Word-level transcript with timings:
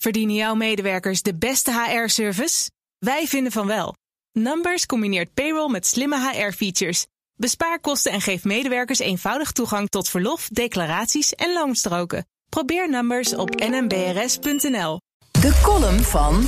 Verdienen 0.00 0.34
jouw 0.34 0.54
medewerkers 0.54 1.22
de 1.22 1.34
beste 1.34 1.72
HR-service? 1.72 2.70
Wij 2.98 3.26
vinden 3.26 3.52
van 3.52 3.66
wel. 3.66 3.94
Numbers 4.32 4.86
combineert 4.86 5.34
payroll 5.34 5.70
met 5.70 5.86
slimme 5.86 6.30
HR-features. 6.30 7.06
Bespaar 7.36 7.80
kosten 7.80 8.12
en 8.12 8.20
geef 8.20 8.44
medewerkers 8.44 8.98
eenvoudig 8.98 9.52
toegang 9.52 9.88
tot 9.88 10.08
verlof, 10.08 10.48
declaraties 10.48 11.34
en 11.34 11.52
loonstroken. 11.52 12.26
Probeer 12.48 12.90
Numbers 12.90 13.34
op 13.34 13.50
nmbrs.nl. 13.54 15.00
De 15.30 15.60
column 15.62 16.00
van 16.02 16.46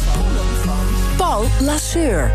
Paul 1.16 1.46
Lasseur. 1.61 2.34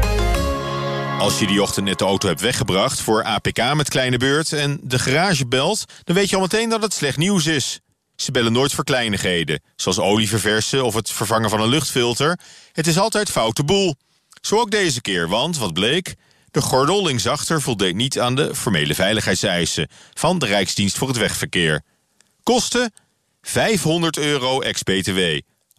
Als 1.20 1.39
je 1.39 1.47
die 1.47 1.61
ochtend 1.61 1.86
net 1.86 1.99
de 1.99 2.05
auto 2.05 2.27
hebt 2.27 2.41
weggebracht 2.41 3.02
voor 3.02 3.23
APK 3.23 3.73
met 3.73 3.89
kleine 3.89 4.18
beurt 4.18 4.54
en 4.54 4.79
de 4.84 4.99
garage 4.99 5.47
belt, 5.47 5.86
dan 6.04 6.15
weet 6.15 6.29
je 6.29 6.36
al 6.36 6.41
meteen 6.41 6.70
dat 6.70 6.81
het 6.81 6.93
slecht 6.93 7.18
nieuws 7.18 7.45
is. 7.45 7.81
Ze 8.18 8.31
bellen 8.31 8.52
nooit 8.52 8.73
voor 8.73 8.84
kleinigheden, 8.84 9.61
zoals 9.75 10.00
olie 10.00 10.29
verversen 10.29 10.86
of 10.86 10.93
het 10.93 11.11
vervangen 11.11 11.50
van 11.50 11.61
een 11.61 11.70
luchtfilter. 11.70 12.39
Het 12.71 12.88
is 12.88 12.97
altijd 12.97 13.29
foute 13.29 13.64
boel. 13.64 13.96
Zo 14.42 14.59
ook 14.59 14.71
deze 14.71 15.01
keer, 15.01 15.28
want 15.28 15.57
wat 15.57 15.73
bleek? 15.73 16.15
De 16.51 16.61
gordel 16.61 17.04
linksachter 17.04 17.61
voldeed 17.61 17.95
niet 17.95 18.19
aan 18.19 18.36
de 18.36 18.56
formele 18.56 18.95
veiligheidseisen 18.95 19.89
van 20.14 20.39
de 20.39 20.45
Rijksdienst 20.45 20.97
voor 20.97 21.07
het 21.07 21.18
Wegverkeer. 21.18 21.83
Kosten 22.43 22.93
500 23.42 24.18
euro 24.18 24.61
ex-BTW. 24.61 25.20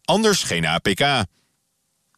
Anders 0.04 0.42
geen 0.42 0.66
APK. 0.66 1.24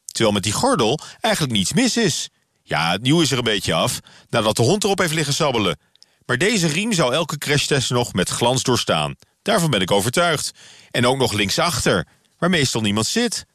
Terwijl 0.04 0.34
met 0.34 0.42
die 0.42 0.52
gordel 0.52 1.00
eigenlijk 1.20 1.54
niets 1.54 1.73
mis 1.73 1.96
is. 1.96 2.28
Ja, 2.62 2.90
het 2.90 3.02
nieuw 3.02 3.20
is 3.20 3.30
er 3.30 3.38
een 3.38 3.45
beetje 3.45 3.74
af, 3.74 4.00
nadat 4.28 4.56
de 4.56 4.62
hond 4.62 4.84
erop 4.84 4.98
heeft 4.98 5.14
liggen 5.14 5.34
sabbelen. 5.34 5.78
Maar 6.26 6.38
deze 6.38 6.66
riem 6.66 6.92
zou 6.92 7.14
elke 7.14 7.38
crashtest 7.38 7.90
nog 7.90 8.12
met 8.12 8.28
glans 8.28 8.62
doorstaan. 8.62 9.14
Daarvan 9.50 9.70
ben 9.70 9.80
ik 9.80 9.90
overtuigd. 9.90 10.50
En 10.90 11.06
ook 11.06 11.18
nog 11.18 11.32
linksachter, 11.32 12.06
waar 12.38 12.50
meestal 12.50 12.80
niemand 12.80 13.06
zit. 13.06 13.46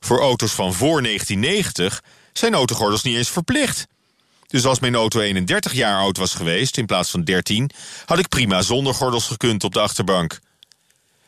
Voor 0.00 0.20
auto's 0.20 0.52
van 0.52 0.74
voor 0.74 1.02
1990 1.02 2.02
zijn 2.32 2.54
autogordels 2.54 3.02
niet 3.02 3.16
eens 3.16 3.30
verplicht. 3.30 3.86
Dus 4.46 4.64
als 4.64 4.80
mijn 4.80 4.94
auto 4.94 5.20
31 5.20 5.72
jaar 5.72 5.98
oud 5.98 6.16
was 6.16 6.34
geweest 6.34 6.76
in 6.76 6.86
plaats 6.86 7.10
van 7.10 7.24
13, 7.24 7.70
had 8.04 8.18
ik 8.18 8.28
prima 8.28 8.62
zonder 8.62 8.94
gordels 8.94 9.26
gekund 9.26 9.64
op 9.64 9.72
de 9.72 9.80
achterbank. 9.80 10.40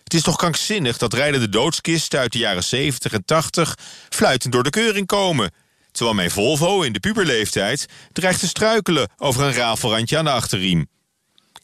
Het 0.05 0.15
is 0.15 0.23
toch 0.23 0.37
krankzinnig 0.37 0.99
dat 0.99 1.15
rijden 1.15 1.41
de 1.41 1.49
doodskisten 1.49 2.19
uit 2.19 2.33
de 2.33 2.39
jaren 2.39 2.65
70 2.65 3.13
en 3.13 3.25
80 3.25 3.75
fluitend 4.09 4.53
door 4.53 4.63
de 4.63 4.71
keuring 4.71 5.07
komen. 5.07 5.51
Terwijl 5.93 6.17
mijn 6.17 6.31
Volvo 6.31 6.83
in 6.83 6.93
de 6.93 7.01
puberleeftijd 7.01 7.87
dreigt 8.13 8.41
te 8.41 8.49
struikelen 8.49 9.09
over 9.17 9.43
een 9.43 9.55
rafelrandje 9.55 10.19
aan 10.19 10.25
de 10.25 10.31
achterriem. 10.31 10.89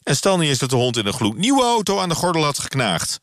En 0.03 0.15
stel 0.15 0.37
niet 0.37 0.49
eens 0.49 0.59
dat 0.59 0.69
de 0.69 0.75
hond 0.75 0.97
in 0.97 1.05
een 1.05 1.13
gloednieuwe 1.13 1.63
auto 1.63 1.99
aan 1.99 2.09
de 2.09 2.15
gordel 2.15 2.43
had 2.43 2.59
geknaagd. 2.59 3.19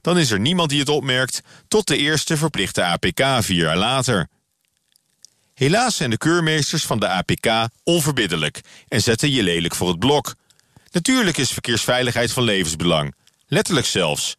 Dan 0.00 0.18
is 0.18 0.30
er 0.30 0.40
niemand 0.40 0.70
die 0.70 0.80
het 0.80 0.88
opmerkt 0.88 1.40
tot 1.68 1.86
de 1.86 1.96
eerste 1.96 2.36
verplichte 2.36 2.84
APK 2.84 3.26
vier 3.40 3.64
jaar 3.64 3.76
later. 3.76 4.28
Helaas 5.54 5.96
zijn 5.96 6.10
de 6.10 6.16
keurmeesters 6.16 6.84
van 6.84 7.00
de 7.00 7.08
APK 7.08 7.68
onverbiddelijk 7.84 8.60
en 8.88 9.02
zetten 9.02 9.30
je 9.30 9.42
lelijk 9.42 9.74
voor 9.74 9.88
het 9.88 9.98
blok. 9.98 10.34
Natuurlijk 10.90 11.36
is 11.36 11.50
verkeersveiligheid 11.50 12.32
van 12.32 12.42
levensbelang. 12.42 13.14
Letterlijk 13.46 13.86
zelfs. 13.86 14.36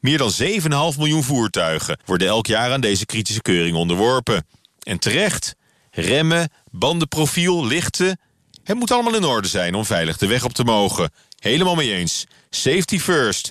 Meer 0.00 0.18
dan 0.18 0.32
7,5 0.42 0.98
miljoen 0.98 1.22
voertuigen 1.22 1.98
worden 2.04 2.28
elk 2.28 2.46
jaar 2.46 2.72
aan 2.72 2.80
deze 2.80 3.06
kritische 3.06 3.42
keuring 3.42 3.76
onderworpen. 3.76 4.46
En 4.82 4.98
terecht. 4.98 5.54
Remmen, 5.90 6.50
bandenprofiel, 6.70 7.66
lichten. 7.66 8.20
Het 8.64 8.76
moet 8.76 8.90
allemaal 8.90 9.14
in 9.14 9.24
orde 9.24 9.48
zijn 9.48 9.74
om 9.74 9.84
veilig 9.84 10.16
de 10.16 10.26
weg 10.26 10.44
op 10.44 10.52
te 10.52 10.64
mogen. 10.64 11.10
Helemaal 11.38 11.74
mee 11.74 11.94
eens. 11.94 12.24
Safety 12.50 12.98
first. 12.98 13.50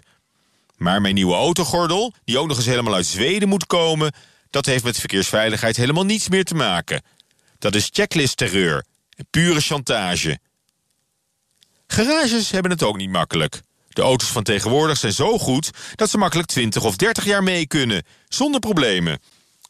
Maar 0.78 1.02
mijn 1.02 1.14
nieuwe 1.14 1.36
autogordel, 1.36 2.14
die 2.24 2.38
ook 2.38 2.48
nog 2.48 2.58
eens 2.58 2.66
helemaal 2.66 2.94
uit 2.94 3.06
Zweden 3.06 3.50
moet 3.50 3.66
komen... 3.66 4.14
dat 4.50 4.66
heeft 4.66 4.84
met 4.84 5.00
verkeersveiligheid 5.00 5.78
helemaal 5.78 6.06
niets 6.06 6.30
meer 6.30 6.44
te 6.44 6.56
maken. 6.56 7.04
Dat 7.60 7.76
is 7.76 7.90
checklist-terreur. 7.92 8.86
Pure 9.30 9.62
chantage. 9.62 10.40
Garages 11.88 12.52
hebben 12.52 12.72
het 12.72 12.84
ook 12.84 12.98
niet 12.98 13.10
makkelijk. 13.10 13.62
De 13.90 14.02
auto's 14.02 14.30
van 14.30 14.44
tegenwoordig 14.44 14.98
zijn 14.98 15.14
zo 15.14 15.38
goed 15.38 15.70
dat 15.96 16.10
ze 16.10 16.18
makkelijk 16.18 16.48
20 16.48 16.84
of 16.84 16.96
30 16.96 17.26
jaar 17.26 17.44
mee 17.44 17.68
kunnen, 17.68 18.04
zonder 18.28 18.60
problemen. 18.60 19.20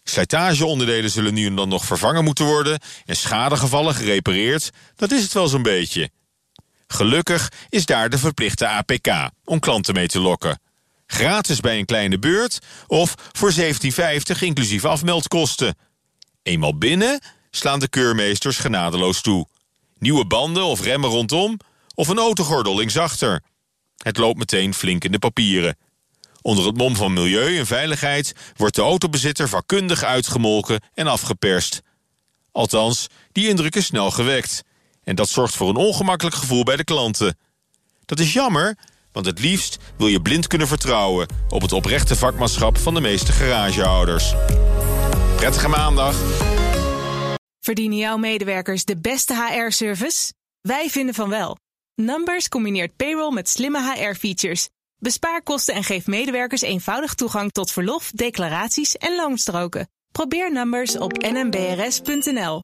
Slijtageonderdelen 0.03 1.09
zullen 1.09 1.33
nu 1.33 1.45
en 1.45 1.55
dan 1.55 1.69
nog 1.69 1.85
vervangen 1.85 2.23
moeten 2.23 2.45
worden 2.45 2.79
en 3.05 3.15
schadegevallen 3.15 3.95
gerepareerd. 3.95 4.69
Dat 4.95 5.11
is 5.11 5.21
het 5.21 5.33
wel 5.33 5.47
zo'n 5.47 5.61
beetje. 5.61 6.09
Gelukkig 6.95 7.51
is 7.69 7.85
daar 7.85 8.09
de 8.09 8.17
verplichte 8.17 8.67
APK 8.67 9.29
om 9.43 9.59
klanten 9.59 9.93
mee 9.93 10.07
te 10.07 10.19
lokken. 10.19 10.59
Gratis 11.07 11.59
bij 11.59 11.79
een 11.79 11.85
kleine 11.85 12.19
beurt 12.19 12.59
of 12.87 13.15
voor 13.31 13.53
17,50 13.53 13.61
inclusief 14.39 14.85
afmeldkosten. 14.85 15.75
Eenmaal 16.43 16.77
binnen 16.77 17.19
slaan 17.51 17.79
de 17.79 17.87
keurmeesters 17.87 18.57
genadeloos 18.57 19.21
toe. 19.21 19.47
Nieuwe 19.97 20.25
banden 20.25 20.63
of 20.63 20.81
remmen 20.81 21.09
rondom 21.09 21.59
of 21.95 22.07
een 22.07 22.17
autogordel 22.17 22.75
linksachter. 22.75 23.43
Het 23.97 24.17
loopt 24.17 24.37
meteen 24.37 24.73
flink 24.73 25.03
in 25.03 25.11
de 25.11 25.19
papieren. 25.19 25.77
Onder 26.41 26.65
het 26.65 26.77
mom 26.77 26.95
van 26.95 27.13
milieu 27.13 27.57
en 27.57 27.65
veiligheid 27.65 28.33
wordt 28.55 28.75
de 28.75 28.81
autobezitter 28.81 29.49
vakkundig 29.49 30.03
uitgemolken 30.03 30.81
en 30.93 31.07
afgeperst. 31.07 31.81
Althans, 32.51 33.07
die 33.31 33.47
indruk 33.47 33.75
is 33.75 33.85
snel 33.85 34.11
gewekt. 34.11 34.63
En 35.05 35.15
dat 35.15 35.29
zorgt 35.29 35.55
voor 35.55 35.69
een 35.69 35.75
ongemakkelijk 35.75 36.35
gevoel 36.35 36.63
bij 36.63 36.75
de 36.75 36.83
klanten. 36.83 37.37
Dat 38.05 38.19
is 38.19 38.33
jammer, 38.33 38.77
want 39.11 39.25
het 39.25 39.39
liefst 39.39 39.77
wil 39.97 40.07
je 40.07 40.21
blind 40.21 40.47
kunnen 40.47 40.67
vertrouwen 40.67 41.27
op 41.49 41.61
het 41.61 41.71
oprechte 41.71 42.15
vakmanschap 42.15 42.77
van 42.77 42.93
de 42.93 43.01
meeste 43.01 43.31
garagehouders. 43.31 44.33
Prettige 45.35 45.67
maandag. 45.67 46.15
Verdienen 47.59 47.97
jouw 47.97 48.17
medewerkers 48.17 48.85
de 48.85 48.97
beste 48.97 49.35
HR-service? 49.35 50.33
Wij 50.61 50.89
vinden 50.89 51.15
van 51.15 51.29
wel. 51.29 51.57
Numbers 51.95 52.49
combineert 52.49 52.95
payroll 52.95 53.33
met 53.33 53.49
slimme 53.49 53.93
HR-features. 53.93 54.69
Bespaar 54.97 55.43
kosten 55.43 55.73
en 55.73 55.83
geef 55.83 56.07
medewerkers 56.07 56.61
eenvoudig 56.61 57.13
toegang 57.13 57.51
tot 57.51 57.71
verlof, 57.71 58.11
declaraties 58.11 58.95
en 58.97 59.15
loonstroken. 59.15 59.87
Probeer 60.11 60.51
Numbers 60.51 60.97
op 60.97 61.17
nmbrs.nl. 61.17 62.61